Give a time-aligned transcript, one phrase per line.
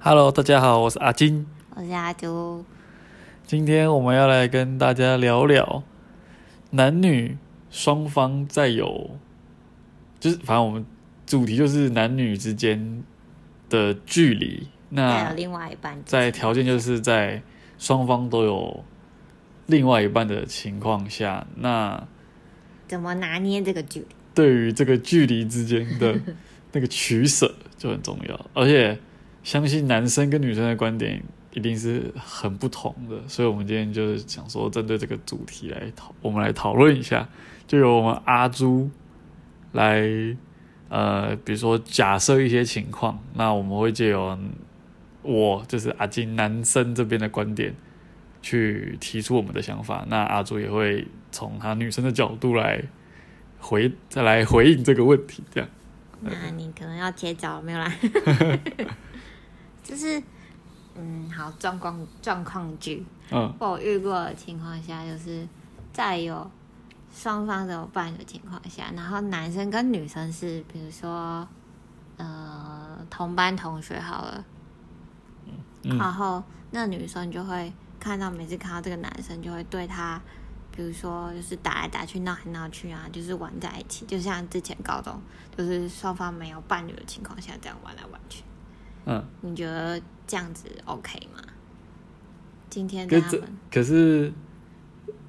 [0.00, 1.44] Hello，大家好，我是阿金。
[1.74, 2.64] 我是阿朱，
[3.44, 5.82] 今天我们要来跟大家聊聊
[6.70, 7.36] 男女
[7.68, 9.18] 双方在有，
[10.20, 10.86] 就是反正我们
[11.26, 13.02] 主题就是男女之间
[13.68, 14.68] 的距离。
[14.90, 17.42] 那另外一半在条件就是在
[17.76, 18.84] 双方都有
[19.66, 22.06] 另外一半的情况下，那
[22.86, 24.06] 怎么拿捏这个距离？
[24.32, 26.16] 对于这个距离之间的
[26.70, 28.96] 那个取舍就很重要，而且
[29.48, 31.22] 相信男生跟女生的观点
[31.54, 37.26] 一定是很不同的，所以我们今天就是想说，针对这个主题来讨，我们来讨论一下，
[37.66, 38.90] 就由我们阿朱
[39.72, 40.06] 来，
[40.90, 44.38] 呃，比如说假设一些情况，那我们会借由
[45.22, 47.74] 我就是阿金男生这边的观点
[48.42, 52.84] 去提出我们的想法，那阿朱也会从他女生的角度来。
[53.60, 55.68] 回再来回应这个问题，这样
[56.20, 57.90] 那你可能要接招，没有啦。
[59.88, 60.22] 就是，
[60.96, 63.50] 嗯，好，状况状况剧，嗯。
[63.58, 65.48] 我遇过的情况下，就是
[65.94, 66.50] 在有
[67.10, 71.48] 双方都有伴侣的情况下，然后男生跟女生是，比如说，
[72.18, 74.44] 呃，同班同学好了，
[75.84, 75.96] 嗯。
[75.96, 80.20] 然后那女生就会看到每次看到这个男生，就会对他，
[80.70, 85.18] 比如说就是打来打去、闹来闹去啊，就是玩在一起，就像之前高中
[85.56, 88.44] 就是双方没有伴侣的情况下这样玩来玩去。
[89.10, 91.42] 嗯，你觉得这样子 OK 吗？
[92.68, 93.08] 今天
[93.72, 94.30] 可是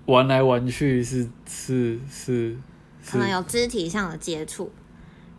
[0.06, 2.58] 玩来玩去是是是
[3.02, 3.12] 是。
[3.12, 4.70] 可能有肢体上的接触，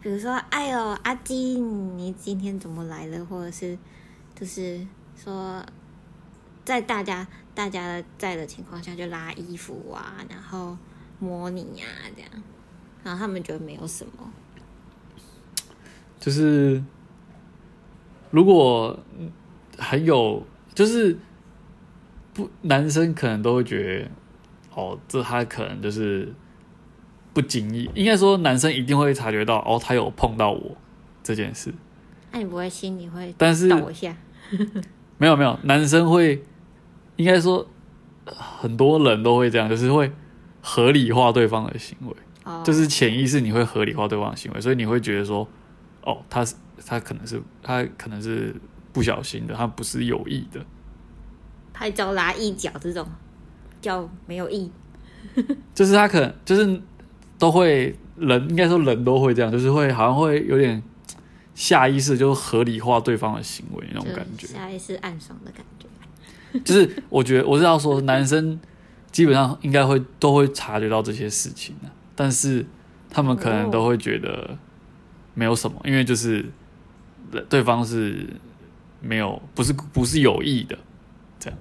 [0.00, 3.22] 比如说，哎呦，阿基，你今天怎么来了？
[3.26, 3.76] 或者是
[4.34, 4.80] 就是
[5.14, 5.62] 说，
[6.64, 10.78] 在大家大家在的情况下，就拉衣服啊，然后
[11.18, 12.30] 摸你呀、这样，
[13.04, 14.32] 然后他们觉得没有什么，
[16.18, 16.82] 就是
[18.30, 19.30] 如果嗯
[19.78, 21.18] 很有就是
[22.32, 24.10] 不男生可能都会觉得
[24.74, 26.32] 哦，这他可能就是
[27.32, 30.76] 不经意，应该说男生一定会察觉到哦，他有碰到我
[31.22, 31.72] 这件事，
[32.32, 34.16] 那你不会心里会但是抖一下？
[35.18, 36.42] 没有没有，男生会
[37.16, 37.66] 应该说
[38.24, 40.10] 呃很多人都会这样，就是会
[40.60, 45.46] 合理化对方的行为，哦，就是潜意识你会合理化对方的行为，所以你会觉得说，
[46.02, 46.54] 哦，他是
[46.86, 48.54] 他可能是他可能是
[48.92, 50.64] 不小心的，他不是有意的，
[51.72, 53.06] 拍照拉一脚这种
[53.80, 54.70] 叫没有意，
[55.74, 56.80] 就是他可能就是
[57.38, 60.82] 都会人应该说人都会这样，就是会好像会有点
[61.54, 64.46] 下意识就合理化对方的行为那种感觉。
[64.46, 65.86] 下意识暗爽的感觉。
[66.64, 68.58] 就是我觉得我是要说，男生
[69.12, 72.66] 基本上应该会都会察觉到这些事情的，但是
[73.08, 74.58] 他们可能都会觉得
[75.34, 76.44] 没有什么，因为就是
[77.48, 78.26] 对方是
[79.00, 80.76] 没有不是不是有意的，
[81.38, 81.58] 这样。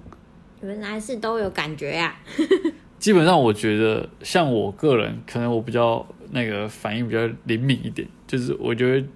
[0.62, 2.14] 原来是都有感觉呀、
[2.98, 9.06] 基本上我觉得像我个人，可能我比较那个反应比较灵敏一点，就是我觉得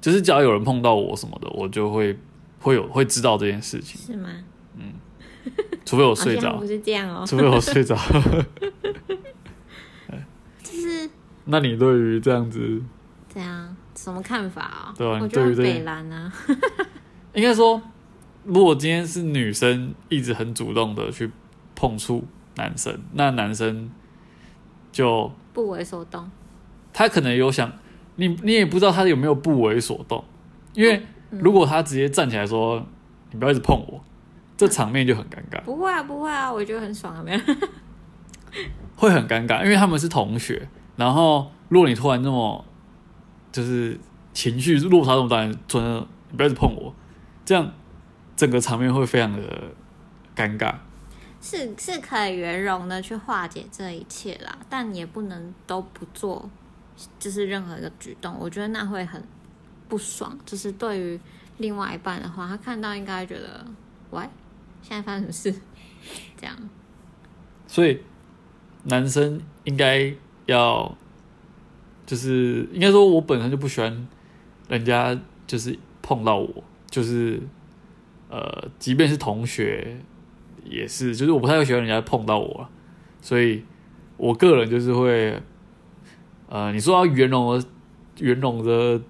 [0.00, 2.18] 就是只要有人碰到我什么的，我就会
[2.58, 4.28] 会有会知道这件事情，是吗？
[4.76, 4.92] 嗯。
[5.84, 6.40] 除非我睡着。
[6.42, 7.94] 像不，是这样哦，除非我睡着。
[10.64, 11.08] 就是。
[11.48, 12.82] 那你对于这样子？
[13.32, 16.32] 这样，什么看法啊、对啊我觉得北蓝啊，
[17.34, 17.80] 应该说，
[18.44, 21.30] 如果今天是女生一直很主动的去
[21.74, 22.24] 碰触
[22.56, 23.90] 男生，那男生
[24.92, 26.30] 就不为所动。
[26.92, 27.72] 他可能有想
[28.16, 30.22] 你，你也不知道他有没有不为所动，
[30.74, 32.86] 因为如果他直接站起来说
[33.32, 34.00] “你不要一直碰我”，
[34.56, 37.40] 这场面就很尴尬，不会啊，不会啊，我觉得很爽啊，没有。
[38.94, 40.68] 会很尴尬，因为他们是同学。
[40.96, 42.64] 然后，如果你突然那么
[43.56, 43.98] 就是
[44.34, 46.94] 情绪落差这么大，突然你不要一直碰我，
[47.42, 47.72] 这样
[48.36, 49.72] 整个场面会非常的
[50.36, 50.74] 尴尬。
[51.40, 56.50] 是是可以圆融的去化解这一切啦，但也不能都不做，
[57.18, 59.22] 就是任何一个举动，我觉得那会很
[59.88, 60.38] 不爽。
[60.44, 61.18] 就是对于
[61.56, 63.64] 另外一半的话，他看到应该会觉得，
[64.10, 64.22] 喂，
[64.82, 65.62] 现在发生什么事？
[66.38, 66.54] 这样，
[67.66, 68.02] 所以
[68.84, 70.12] 男生应该
[70.44, 70.94] 要，
[72.06, 74.08] 就是应该说，我本身就不喜欢
[74.68, 77.40] 人家就是碰到我，就是
[78.30, 79.98] 呃，即便是同学
[80.64, 82.68] 也是，就是我不太会喜欢人家碰到我，
[83.20, 83.64] 所以
[84.16, 85.36] 我个人就是会，
[86.48, 87.66] 呃，你说要圆融的
[88.20, 89.00] 圆融的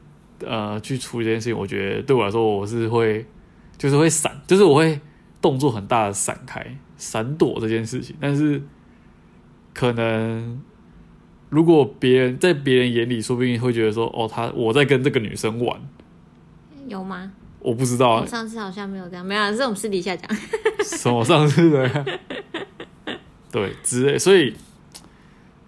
[0.41, 3.25] 呃去处理这件事情，我觉得对我来说我是会
[3.79, 4.99] 就是会闪，就是我会
[5.41, 6.65] 动作很大的闪开
[6.97, 8.63] 闪躲这件事情，但是
[9.75, 10.61] 可能
[11.49, 15.81] 如果别人在别人眼里，说不定会觉得说，哦，他我在跟这个女生玩，
[16.89, 17.33] 有吗？
[17.61, 20.29] 我不知道我上次好像没有这样，没有啊，这是我们私底下讲。
[20.85, 22.07] 什么上次的，
[23.51, 24.55] 对之类，所以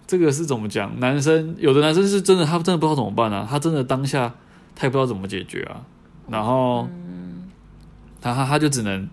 [0.07, 0.97] 这个是怎么讲？
[0.99, 4.33] 男生有的男生是真的，他真的不知道怎么办啊，他真的当下
[4.75, 5.83] 他也不知道怎么解决啊，
[6.29, 6.87] 然后
[8.21, 9.09] 他他他就只能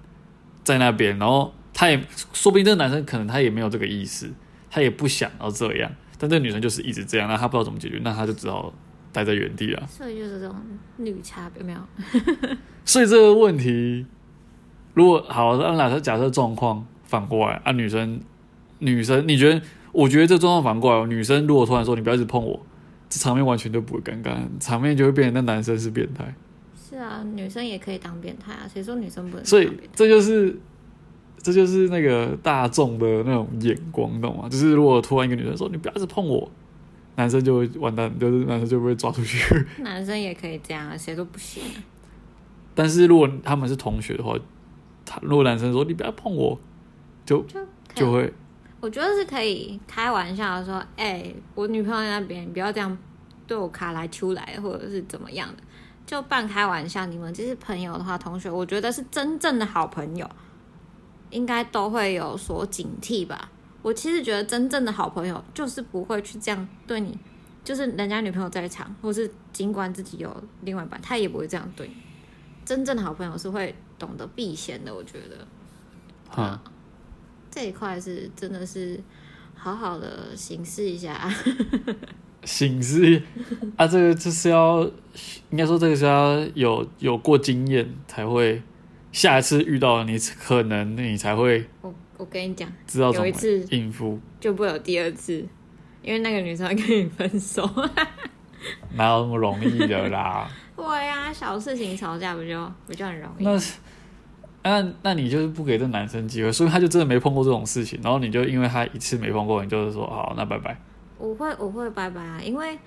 [0.62, 2.00] 在那边，然后他也
[2.32, 4.30] 说不定这个男生可能他也没有这个意思，
[4.70, 8.72] 他也不想要这样，但这个女生就是一直这样，那她不知道怎么解决，那她就只好
[9.12, 9.86] 待在原地了。
[9.88, 10.56] 所以就是这种
[10.98, 11.78] 绿茶，有没有？
[12.84, 14.06] 所以这个问题，
[14.94, 18.20] 如果好，按假设假设状况反过来啊，女生
[18.78, 19.60] 女生，你觉得？
[19.92, 22.60] 我觉得这状况反过来哦，女生如果突然说你不要一直碰我，
[23.08, 26.34] 这场面完全就不会尴尬，场面就会变成那男生是变态。
[26.76, 29.46] 是啊，女生也可以当变态啊，谁说女生不能？
[29.46, 30.54] 所以这就是
[31.42, 34.48] 这就是那个大众的那种眼光，你懂吗？
[34.48, 36.50] 就是如果突然一个女生说你不要一直碰我，
[37.14, 39.38] 男生就会完蛋，就是男生就会被抓出去。
[39.82, 41.62] 男生也可以这样啊，谁都不行。
[42.74, 44.36] 但是如果他们是同学的话，
[45.04, 46.58] 他如果男生说你不要碰我，
[47.24, 47.60] 就就
[47.94, 48.32] 就会。
[48.78, 52.96] 我觉得是可以开玩笑说，哎，我女朋友在那边，你不要这样
[53.46, 55.62] 对我卡来出来，或者是怎么样的，
[56.04, 57.06] 就半开玩笑。
[57.06, 60.28] 你们这是朋友的话，同学，我觉得是真正的好朋友，
[61.31, 63.50] 应该都会有所警惕吧。
[63.82, 67.17] 我其实觉得真正的好朋友就是不会去这样对你，
[67.64, 71.94] 就是人家女朋友在场，或是尽管自己有另外一半，他也不会这样对你。
[72.64, 76.40] 真正的好朋友是会懂得避嫌的，我觉得。
[76.43, 76.62] 啊。
[77.49, 79.00] 这一块是真的是
[79.55, 81.32] 好好的形式一下，
[82.44, 83.23] 形式
[83.78, 84.82] 啊，这个就是要
[85.49, 88.62] 应该说这个是要有有过经验才会，
[89.16, 95.42] 下一次遇到你可能你才会，我我跟你讲，知道有一次应付就不会有第二次，
[96.02, 97.66] 因为那个女生跟你分手，
[98.92, 100.46] 哪有那么容易的啦？
[100.76, 103.44] 对呀，小事情吵架不就不就很容易？
[103.44, 103.58] 那
[104.64, 110.78] 那那你就是不给这男生机会，所以他就真的没碰过这种事情，然后你就因为他一次没碰过，你就是说好，那拜拜。
[111.16, 112.78] 我会我会拜拜啊，因为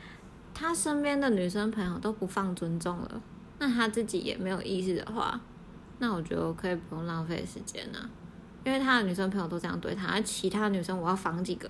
[0.54, 3.20] 他身边的女生朋友都不放尊重了，
[3.58, 5.42] 那他自己也没有意思的话，
[6.00, 8.10] 那我觉得我可以不用浪费时间啊，
[8.66, 11.69] 因为他的女生朋友都这样对他，而其他女生我要防几个。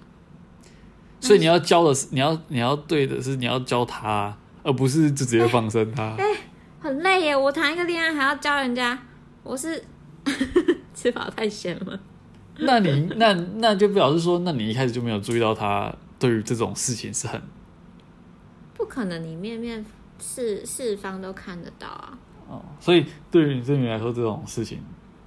[1.20, 6.16] 所以你要教的是你要你要对的是你要教他，而不是就直接放生他。
[6.18, 6.24] 哎，
[6.80, 8.98] 很累耶，我谈一个恋爱还要教人家，
[9.44, 9.84] 我是。
[10.94, 12.00] 吃饱太闲了，
[12.60, 17.42] 那你那那就表示说，那你一开始就没有注意到他对于这种事情是很
[18.76, 19.84] 不可能，你面面
[20.20, 22.20] 四四方都看得到啊。
[22.50, 24.80] 哦，所以对于你这边来说，这种事情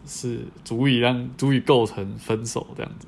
[0.05, 3.07] 是足以让足以构成分手这样子。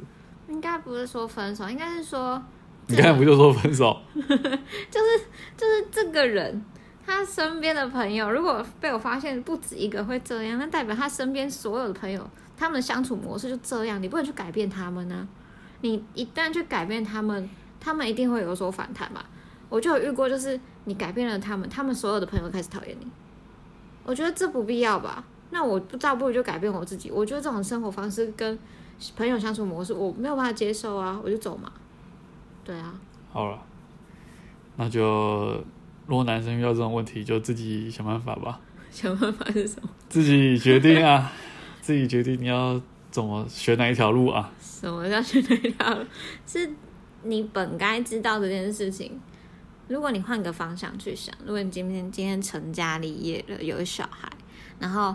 [0.49, 2.41] 应该不是说分手，应该是说
[2.87, 4.01] 你刚才不就说分手？
[4.15, 5.25] 就是
[5.57, 6.65] 就是这个人。
[7.07, 12.27] 他身边的朋友，如果被我发现不止一个会这样，那代表他身边所有的朋友，
[12.57, 14.03] 他们的相处模式就这样。
[14.03, 15.29] 你不能去改变他们呢。
[15.83, 17.47] 你一旦去改变他们，
[17.79, 19.23] 他们一定会有所反弹嘛。
[19.69, 23.07] 我就有遇过，就是你改变了他们，他们所有的朋友开始讨厌你。
[24.05, 25.25] 我觉得这不必要吧。
[25.51, 27.11] 那我不倒不如就改变我自己。
[27.11, 28.59] 我觉得这种生活方式跟
[29.17, 31.73] 朋友相处模式，我没有办法接受啊，我就走嘛。
[32.63, 32.95] 对啊。
[33.33, 33.59] 好了，
[34.77, 35.65] 那就。
[36.07, 38.61] 如果男生遇到这种问题，就自己想办法吧。
[38.91, 39.89] 想办法是什么？
[40.07, 41.33] 自己决定啊，
[41.81, 42.79] 自己决定你要
[43.11, 44.53] 怎么选哪一条路啊。
[44.61, 46.05] 什么叫选哪一条路？
[46.47, 46.71] 是
[47.23, 49.19] 你本该知道这件事情。
[49.89, 54.31] 如果你换个方向去想，如果你今天今天成家立业了，有小孩，
[54.79, 55.15] 然后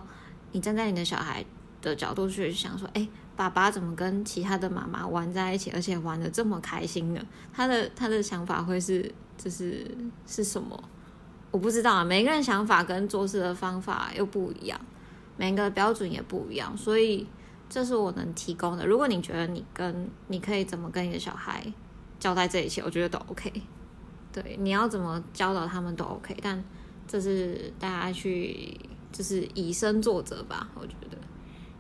[0.52, 1.46] 你站在你的小孩
[1.82, 7.22] 的角度去想，说，哎，爸爸怎么跟其他的妈妈玩在一起，而且玩的这么开心呢？
[7.54, 9.14] 他的他的想法会是。
[9.42, 9.90] 就是
[10.28, 10.78] 是什么？
[11.50, 12.04] 我不知道啊。
[12.04, 14.78] 每个人想法跟做事的方法又不一样，
[15.38, 17.26] 每个标准也不一样，所以
[17.70, 18.86] 这是我能提供的。
[18.86, 21.66] 如果你觉得你跟你可以怎么跟你的小孩
[22.20, 23.50] 交代这一切，我觉得都 OK。
[24.32, 26.36] 对，你要怎么教导他们都 OK。
[26.42, 26.64] 但
[27.08, 28.80] 这是大家去
[29.12, 31.18] 就是以身作则吧，我觉得。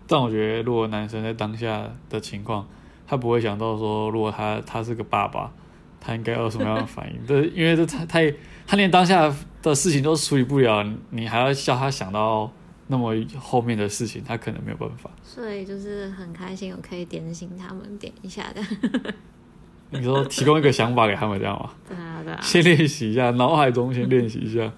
[0.08, 2.68] 但我觉得，如果男生在当下的情况，
[3.08, 5.52] 他不会想到说，如果他他是个爸爸。
[6.02, 7.20] 他应该有什么样的反应？
[7.28, 8.20] 对，因为这他他
[8.66, 9.30] 他连当下
[9.62, 12.50] 的事情都处理不了，你还要叫他想到
[12.88, 15.12] 那么后面的事情，他可能没有办法。
[15.22, 18.62] 所以就是很开心，我可以点醒他们点一下的。
[19.92, 21.72] 你说提供一个想法给他们，这样吗？
[21.88, 22.40] 对啊，对啊。
[22.42, 24.72] 先练习一下，脑海中先练习一下。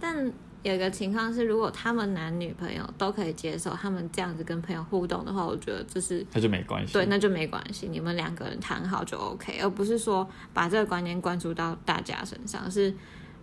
[0.00, 0.32] 但。
[0.62, 6.92] 有一个情况是，如果他们男女朋友都可以接受他们这样子跟朋友互动的话，我觉得这是那就没关系。
[6.92, 12.94] 对，那就没关系，你们两个人谈好就 OK，而不是说把这个观念灌输到大家身上，是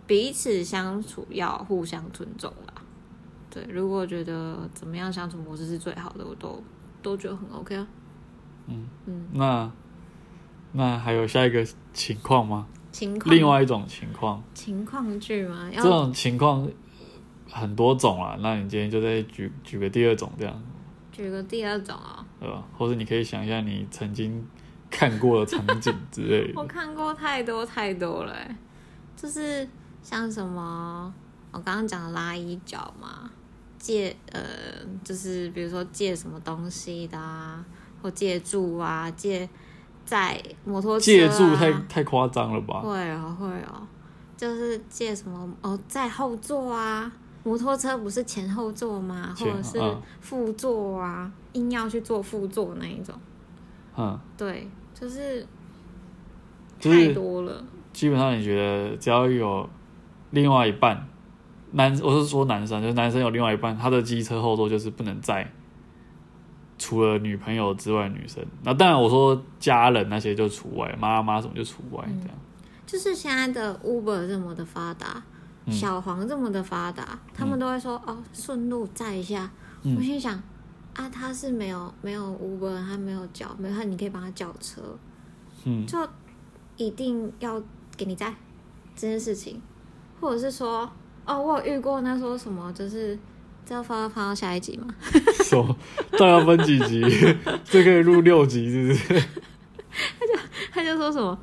[0.06, 2.72] 彼此相处要互相尊重啦。
[3.50, 6.64] 对，如果觉得怎么样相处模式是最好的，我都
[7.02, 7.86] 都觉得很 OK 啊。
[8.66, 9.70] 嗯嗯，那
[10.72, 12.66] 那还有下一个情况吗？
[12.92, 15.70] 情况另外一种情况，情况剧吗？
[15.72, 16.68] 要这种情况
[17.50, 18.36] 很多种啊。
[18.40, 20.62] 那你今天就再举举个第二种这样，
[21.12, 22.64] 举个第二种啊、对吧？
[22.76, 24.44] 或者你可以想一下你曾经
[24.90, 26.64] 看过的场景之类 我。
[26.64, 28.56] 看过太多太多了欸，
[29.16, 29.68] 就是
[30.02, 31.12] 像什么
[31.52, 33.30] 我刚刚讲的拉衣角嘛，
[33.78, 34.40] 借呃，
[35.04, 37.64] 就是比如说借什么东西的啊，
[38.02, 39.48] 或借住啊，借
[40.10, 42.80] 载摩托车、啊、借住太太夸张了吧？
[42.80, 43.86] 会哦会哦，
[44.36, 47.12] 就是借什么哦，在后座啊，
[47.44, 49.32] 摩托车不是前后座吗？
[49.38, 53.14] 或者是嗯副座啊，硬要去坐副座那一种，
[53.96, 55.46] 嗯，对，就是
[56.80, 57.62] 就是太多了。
[57.92, 59.68] 基本上你觉得只要有
[60.30, 61.06] 另外一半，
[61.70, 65.48] 男我是说男生，就是男生有另外一半，他的机车后座就是不能载
[66.80, 68.42] 除了女朋友之外女生。
[68.64, 72.38] 那当然我说家人那些就除外，妈妈什么就除外这样。
[72.86, 75.22] 就是现在的 Uber 这么的发达，
[75.66, 79.48] 嗯小黄这么的发达，他们都会说哦，顺路载一下。
[79.82, 80.42] 嗯我心想
[80.94, 84.82] 啊，他是没有没有 Uber，他没有叫，没有他，你可以帮他叫车，
[85.64, 85.98] 嗯，就
[86.76, 87.62] 一定要
[87.96, 88.34] 给你载
[88.96, 89.60] 这件事情，
[90.18, 90.90] 或者是说
[91.26, 93.16] 哦，我有遇过那说什么，就是
[93.64, 94.92] 这要放到放到下一集吗？
[95.50, 95.76] 说
[96.16, 97.02] 到要分几集，
[97.64, 99.14] 这可以录六集，是不是？
[100.20, 100.40] 他就
[100.72, 101.36] 他就说什么，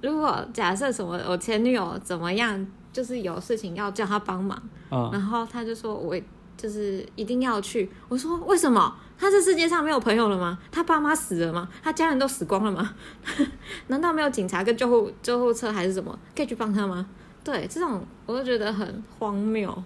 [0.00, 4.60] 如果假设什么我前女友怎么样，就是有事情要叫他帮忙。
[4.90, 6.18] 嗯，然后他就说：“我
[6.56, 8.96] 就是一定要去。”我说：“为什么？
[9.18, 10.58] 他这世界上没有朋友了吗？
[10.72, 11.68] 他爸妈死了吗？
[11.82, 12.94] 他家人都死光了吗？
[13.88, 17.06] 难道没有警察跟救护救护车还是什么可以去帮他吗？”
[17.44, 19.82] 对，这种我就觉得很荒谬。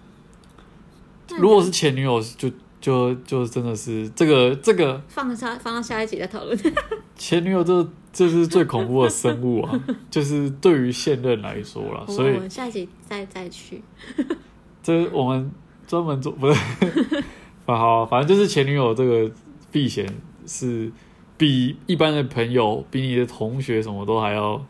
[1.38, 2.48] 如果是前女友，就
[2.80, 6.58] 就就真的是这个这个放下放到下一集再讨论。
[7.16, 9.80] 前女友这这是最恐怖的生物啊，
[10.10, 13.82] 就是对于现任来说啦，所以我们下一集再再去。
[14.82, 15.50] 这我们
[15.86, 16.60] 专门做不是，
[17.66, 19.30] 反好，反正就是前女友这个
[19.70, 20.06] 避嫌
[20.46, 20.90] 是
[21.36, 24.64] 比一般的朋友、比你的同学什么都还要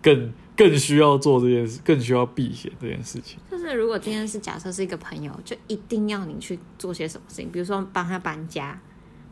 [0.00, 3.38] 更更需要做这件事，更需要避嫌这件事情。
[3.48, 8.76] 就是如果今天是假设是一个朋友，就一定要你去做些什么事情，比如说帮他搬家，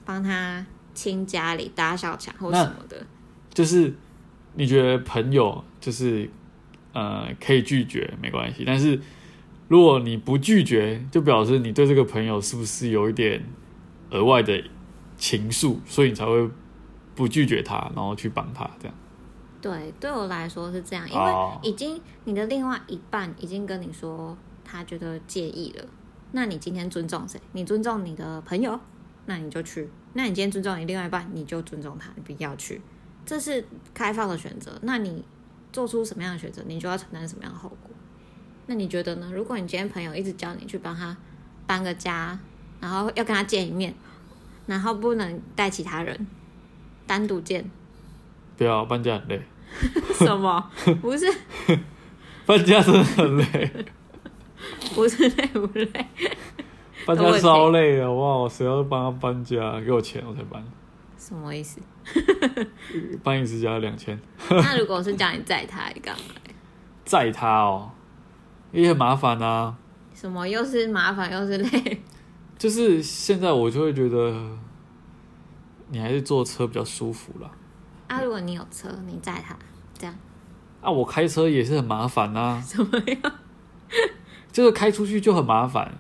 [0.04, 0.64] 帮他
[0.95, 3.04] 清家里、搭小墙或什么的。
[3.52, 3.92] 就是
[4.54, 6.30] 你觉得朋友就是
[6.92, 9.00] 呃可以拒绝没关系，但是
[9.66, 13.45] 如果你不拒绝，就表示你对这个朋友是不是有一点
[14.11, 14.62] 额外的
[15.16, 16.49] 情愫，所以你才会
[17.16, 18.95] 不拒绝他，然后去帮他这样。
[19.60, 25.84] 对，对我来说是这样，因为哦已经你的另外一半已经跟你说他觉得介意了，
[26.32, 27.40] 那你今天尊重谁？
[27.52, 28.78] 你尊重你的朋友，
[29.26, 29.84] 那你就去；
[30.14, 32.80] 那你今天尊重你另外一半，你就尊重他，你不要去。
[33.25, 35.25] 这是开放的选择，那你
[35.72, 37.90] 做出什么样的选择，你就要承担什么样的后果。
[38.66, 39.30] 那你觉得呢？
[39.32, 41.16] 如果你今天朋友一直叫你去帮他
[41.66, 42.38] 搬个家，
[42.80, 43.94] 然后要跟他见一面，
[44.66, 46.26] 然后不能带其他人，
[47.06, 47.70] 单独见，
[48.56, 49.42] 不要搬家很累，
[50.14, 50.70] 什么？
[51.00, 51.26] 不是
[52.46, 53.70] 搬家真的很累，
[54.94, 55.88] 不是累不累？
[57.04, 58.48] 搬家超累的，哇！
[58.48, 59.80] 谁要帮他搬家？
[59.80, 60.64] 给我钱我才搬，
[61.18, 61.80] 什么意思？
[63.22, 66.22] 搬一次家两千，那如果是叫你载他，你干嘛？
[67.04, 67.90] 载他哦，
[68.72, 69.76] 也很麻烦啊。
[70.14, 72.02] 什么又是麻烦又是累？
[72.56, 74.56] 就是现在我就会觉得，
[75.90, 77.50] 你还是坐车比较舒服啦。
[78.08, 79.56] 啊，如果你有车，你载他，
[79.98, 80.14] 这样
[80.80, 83.32] 啊，我开车也是很麻烦呐、 怎么样？
[84.52, 85.92] 就是开出去就很麻烦，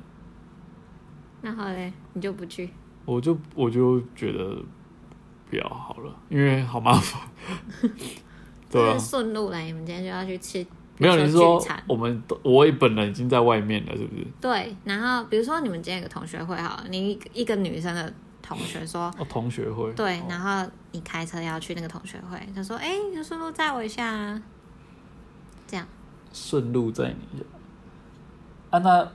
[1.42, 2.70] 那好嘞，你就不去。
[3.04, 4.56] 我就我就觉得
[5.50, 7.20] 不要好了，因为好麻烦。
[8.70, 10.66] 对啊就是，顺路来，你们今天就要去吃，
[10.98, 14.26] 没有你是说我们都我也本人已经在外面了，是不是？
[14.40, 18.12] 对，然后比如说你们今天有个同学会好了，你一个女生的
[18.46, 19.12] 同学说。
[19.18, 19.92] 哦，同学会。
[19.92, 24.42] 对哦，然后你开车要去那个同学会，他说：“哎、你顺路载我一下啊。”
[25.66, 25.86] 这样，
[26.32, 27.42] 顺路载你
[28.70, 29.08] 啊，那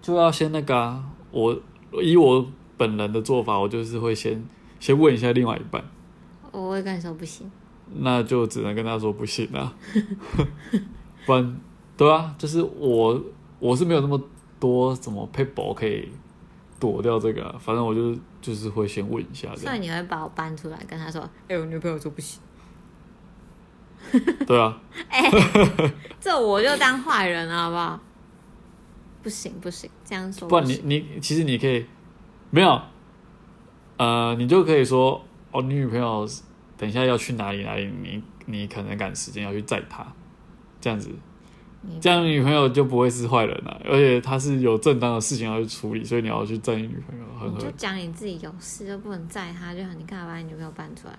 [0.00, 1.58] 就要先那个啊，我
[2.02, 4.44] 以我本人的做法，我就是会先
[4.78, 5.82] 先问一下另外一半。
[6.52, 7.50] 我会跟你说不行。
[8.00, 9.74] 那就只能跟他说不行啊，
[11.24, 11.60] 不然
[11.96, 13.20] 对啊，就是我
[13.58, 14.20] 我是没有那么
[14.60, 16.08] 多什么 paper 可以
[16.78, 22.40] 躲掉这个啊、反正我就是就是会先问一下这所以，你会把我搬出来，跟他说：“哎、我女朋友说不行。
[24.46, 24.80] 对啊，
[25.10, 25.30] 哎
[26.20, 28.00] 这我就当坏人了，好不好？
[29.22, 31.84] 不不行不行，这样说不然你你其实你可以
[32.50, 32.80] 没有，
[33.98, 36.26] 呃，你就可以说哦，你女朋友
[36.78, 40.06] 等一下要去哪里哪里，你你可能赶时间要去载她，
[40.80, 41.18] 这样子，你
[42.00, 51.18] 这样女朋友就不会是坏人了，而且她是有正当的事情要去处理，所以你要去载你女朋友，很合你就讲你自己有事就不能载她就很，你干嘛把你女朋友搬出来？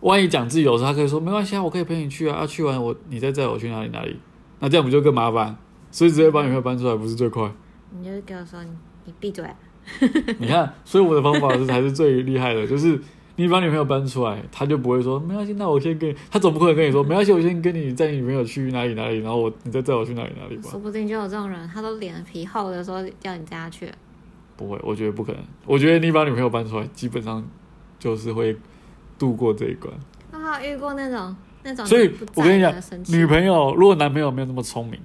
[0.00, 4.18] 万一讲自己有事，他可以说没关系啊，我可以陪你去啊，啊去完我你再载我去哪里哪里，
[4.60, 5.56] 那这样不就更麻烦？
[5.90, 7.50] 所以直接把女朋友搬出来不是最快？
[7.90, 8.70] 你就跟我说你
[9.06, 9.48] 你闭嘴，
[10.38, 13.00] 你看，所以我的方法是才是最厉害的，就是
[13.36, 20.70] 你把女朋友搬出来，他就不会说没关系，那我先跟你，他总不可能跟你说没关系，我先跟你载你女朋友去哪里哪里，然后我你再载我去哪里哪里吧？
[20.70, 23.90] 说不定就有这种人，他都脸皮厚的说叫你载他去，
[24.56, 25.40] 不会，我觉得不可能。
[25.66, 27.44] 我觉得你把女朋友搬出来，基本上
[27.98, 28.56] 就是会
[29.18, 29.92] 度过这一关。
[30.32, 32.72] 我好遇过那种那种，所以我跟你讲
[33.08, 35.00] 女朋友如果男朋友没有那么聪明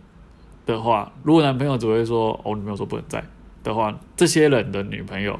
[0.65, 3.23] 的话，如果男朋友只会说哦，女朋友说不能在
[3.63, 5.39] 的话，这些人的女朋友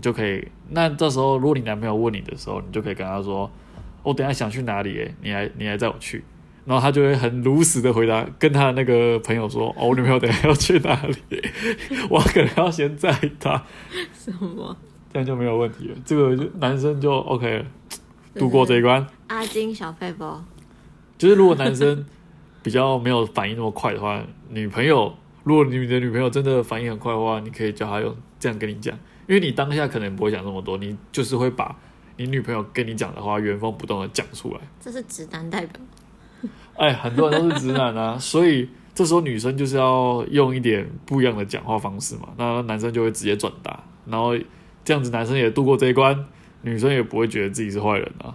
[0.00, 0.48] 你就可以。
[0.70, 3.50] 那这时候，如果你男朋友问你的时候，你就可以跟他说
[4.02, 4.96] ：“我等下想去哪里？
[4.96, 6.24] 诶，你还，你还载我去。”
[6.64, 11.42] 然后他就会很如实的回答，跟他的那个朋友说：“哦，我女朋友等下要去哪里？
[12.08, 13.62] 我可能要先载她，
[14.14, 14.74] 什么
[15.12, 15.96] 这样就没有问题了。
[16.06, 17.66] 这个就男生就 OK 了，
[18.36, 19.06] 度过这一关。
[19.26, 20.42] 阿金小佩包，
[21.18, 22.06] 就是如果男生
[22.62, 25.14] 比较没有反应那么快的话，女朋友
[25.44, 28.96] 如果你的女朋友真的反应很快的话，你可以叫她用这样跟你讲，
[29.30, 31.72] 因为你当下可能不会想这么多，你就是会把
[32.16, 34.60] 你女朋友跟你讲的话原封不动的讲出来。
[34.80, 35.80] 这是直男代表，
[36.74, 44.36] 哎，很多人都是直男啊， 所以这时候女生就是要用一点不一样的讲话方式嘛，那男生就会直接转达，然后
[44.84, 46.26] 这样子男生也度过这一关，
[46.62, 48.34] 女生也不会觉得自己是坏人啊，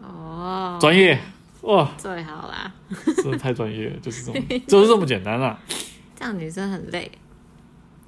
[0.00, 1.20] 哦，专业
[1.60, 2.72] 哇，最好啦，
[3.16, 5.60] 真的太专业了，就是这么就是这么简单啊，
[6.16, 7.10] 这样女生很累，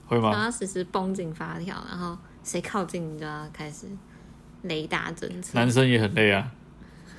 [0.07, 0.31] 会吗？
[0.31, 3.87] 然后时时绷紧发条，然后谁靠近你就要开始
[4.63, 6.51] 雷达侦测，男生也很累啊。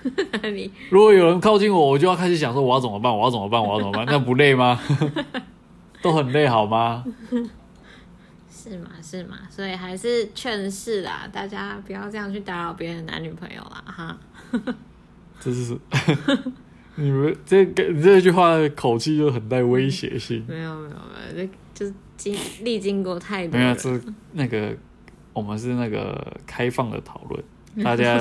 [0.43, 4.05] 你如果有人靠近我，我就要开始想说我要怎么办，我要怎么办，我要怎么办？
[4.05, 4.79] 那不累吗？
[6.01, 7.03] 都很累好吗？
[8.49, 14.17] 是嘛是嘛，所以还是劝世啦，大家不要这样去打扰别人的男女朋友啦，哈。
[15.39, 15.77] 这是
[16.95, 20.43] 你们这个这句话的口气就很带威胁性。
[20.47, 24.01] 没有没有没有，这就是经历经过太多没有，人，这
[24.33, 24.75] 那个
[25.31, 27.43] 我们是那个开放的讨论，
[27.85, 28.17] 大家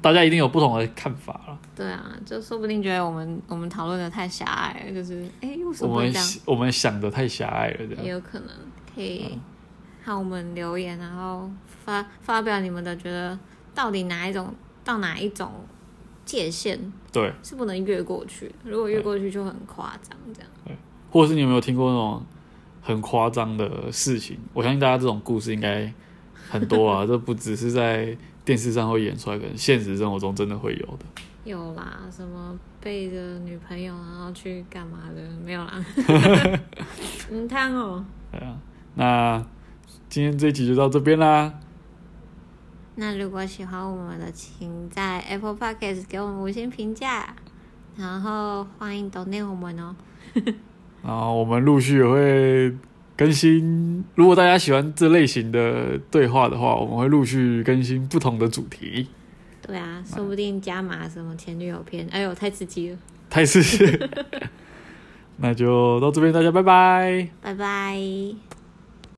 [0.00, 1.58] 大家一定有不同的看法了。
[1.74, 6.28] 对啊，就说不定觉得我们我们讨论的太狭隘了，就是哎，为什我们么这样？
[6.44, 8.04] 我们想的太狭隘了，这样。
[8.04, 8.48] 也有可能
[8.94, 9.36] 可以
[10.04, 11.50] 看我们留言，然后
[11.84, 13.36] 发发表你们的觉得
[13.74, 15.50] 到底哪一种到哪一种
[16.24, 16.78] 界限
[17.10, 20.48] 对，是不能越过去的，如果越过去就很夸张，这样。
[20.64, 20.76] 对
[21.10, 22.24] 或者是你有没有听过那种
[22.82, 24.36] 很夸张的事情？
[24.52, 25.90] 我相信大家这种故事应该
[26.50, 31.04] 很多啊， 这不只是在电视上会演出来，可能现实生活中真的会有的。
[31.44, 35.22] 有啦，什么背着女朋友然后去干嘛的？
[35.44, 35.84] 没有啦。
[37.30, 38.04] 嗯，汤哦。
[38.30, 38.56] 对啊，
[38.94, 39.44] 那
[40.08, 41.52] 今天这一集就到这边啦。
[42.94, 47.34] 那如果喜欢我们的，请在 Apple Podcast 给我们五星评价，
[47.96, 49.96] 然后欢迎 donate 我们哦。
[51.04, 52.72] 然后我们陆续也会
[53.16, 59.08] 更新，如果大家喜欢这类型的对话的话，我们会陆续更新不同的主题。
[59.66, 62.98] 对啊，说不定加码什么前女友片，哎呦，太刺激了！
[63.30, 63.84] 太刺激，
[65.38, 67.28] 那就到这边，大家拜拜。
[67.40, 68.61] 拜拜。